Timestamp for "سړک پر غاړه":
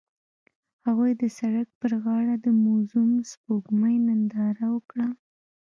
1.37-2.35